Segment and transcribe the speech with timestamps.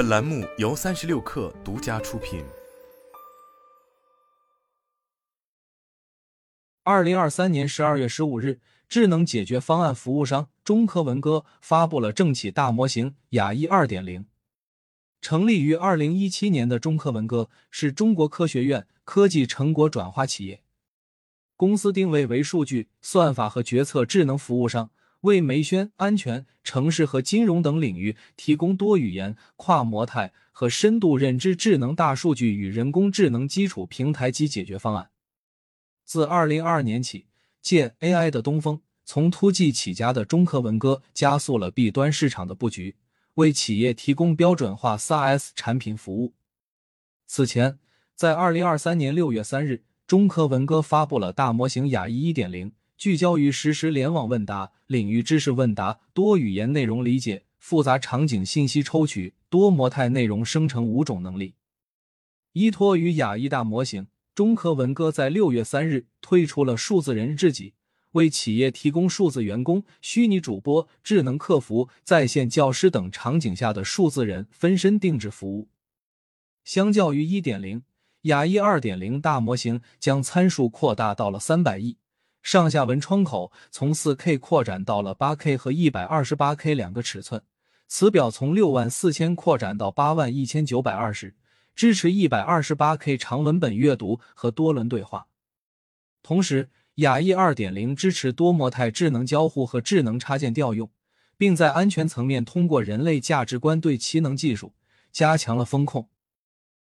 [0.00, 2.42] 本栏目由三十六氪独家出品。
[6.84, 14.24] 二零二三年十二月十五日，智能解决方案服务商中科文歌发布了政企大模型雅一二点零。
[15.20, 20.62] 成立于二零一七年的中科文歌是中国科学院科技成果转化企业，
[21.58, 24.90] 公司定位为数据、算法和决策智能服务商。
[25.22, 35.10] 为媒宣、安全、城市和金融等领域提供多语言、跨模态和深度认知智能大数据与人工智能基础平台及解决方案。
[36.04, 37.26] 自二零二二年起，
[37.60, 42.96] 借 AI 的东风，从突击起家的中科文歌加速了 B 端市场的布局，
[43.34, 46.34] 为企业提供标准化三 S 产品服务。
[47.26, 47.78] 此前，
[48.14, 52.72] 在二零二三年六月三日，中科文歌发布了大模型雅一一点零。
[53.00, 61.54] 聚焦于实时联网问答、领域知识问答、多语言内容理解、复杂场景信息抽取、多模态内容生成五种能力。
[62.52, 67.72] 依托于雅一大模型，中科文歌在六月三日推出了数字人智己，
[68.10, 75.70] 为企业提供数字员工、虚拟主播、智能客服、在线教师等场景下的数字人分身定制服务。
[76.64, 77.82] 相较于一点零，
[78.24, 81.96] 雅一二点零大模型将参数扩大到了三百亿。
[82.42, 87.42] 上下文窗口从 4K 扩展到了 8K 和 128K 两个尺寸，
[87.86, 91.36] 词表从6万四千扩展到8万一千九百二十，
[91.74, 95.26] 支持 128K 长文本阅读和多轮对话。
[96.22, 100.90] 同时，雅易2.0支持多模态智能交互和智能插件调用，
[101.36, 104.74] 并在安全层面通过人类价值观对其能技术
[105.12, 106.08] 加强了风控。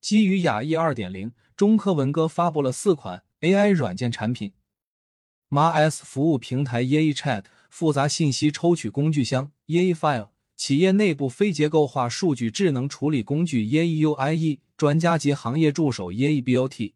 [0.00, 4.52] 基于雅易2.0，中科文歌发布了四款 AI 软件产品。
[5.50, 16.92] MaaS 服务平台 Yai Chat 复杂信息抽取工具箱 Yai File 企业内部非结构化数据智能处理工具 Yai UIE 专家级行业助手 Yai Bot。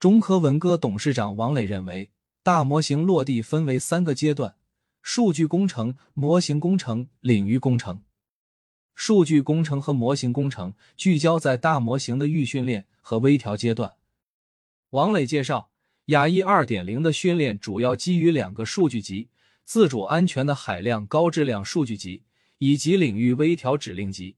[0.00, 2.10] 中科文歌董事长王磊认为，
[2.42, 4.56] 大模型落地分为三个阶段：
[5.00, 8.02] 数据工程、模型工程、领域工程。
[8.96, 13.92] 数据工程和模型工程聚焦在大模型的预训练和微调阶段。
[14.90, 15.71] 王磊介绍。
[16.06, 19.28] 雅一二点零的训练主要基于两个数据集：
[19.64, 22.24] 自主安全的海量高质量数据集，
[22.58, 24.34] 以及领域微调指令集。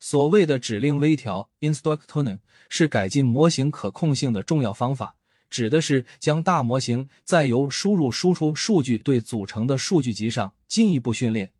[0.00, 2.38] 所谓的指令微调 （instruct tuning）
[2.70, 5.16] 是改进模型可控性的重要方法，
[5.50, 11.52] 指的是将大模型在由输入输出数据对组成的数据集上进一步训练。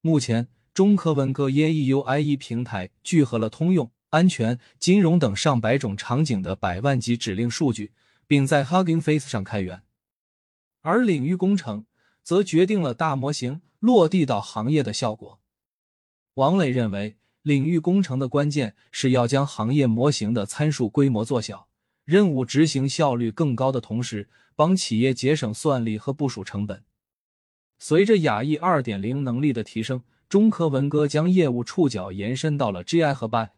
[0.00, 7.92] 目前，中科文歌 YEUIE 平台聚合了通用、安全、金融等上百种场景的百万级指令数据。
[8.26, 9.82] 并在 Hugging Face 上开源，
[10.80, 11.86] 而领域工程
[12.22, 15.40] 则决定了大模型落地到行业的效果。
[16.34, 21.68] 王磊认为，领域工程的关键是要将行业模型的参数规模做小，
[22.04, 26.84] 任务执行效率更高的同时，帮企业节省算力和部署成本。
[27.78, 33.50] 随着雅易二点零能力的提升，中科文哥将业务触角延伸到了 GI 和 BI。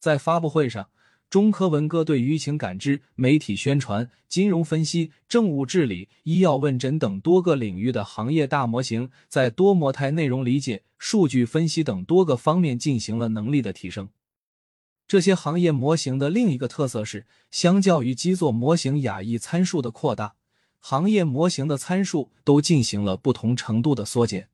[0.00, 0.90] 在发布会上。
[1.30, 14.08] 中科文歌对舆情感知、媒体宣传、金融分析、政务治理、医药问诊等多个领域的行业大模型，在多模态内容理解、数据分析等多个方面进行了能力的提升。
[15.06, 20.34] 这些行业模型的另一个特色是，相较于基座模型亚裔参数的扩大，
[20.80, 24.48] 行业模型的参数都进行了不同程度的缩减。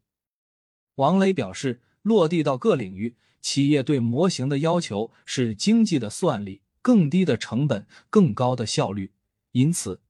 [0.97, 6.60] 王磊表示，落地到各领域，企业对模型的要求是经济的算力。
[6.86, 9.12] 更低的成本，更高的效率，
[9.50, 10.00] 因此，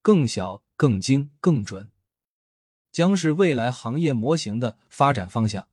[0.00, 1.90] 更小、更精、更准，
[2.90, 5.68] 将是未来行业模型的发展方向。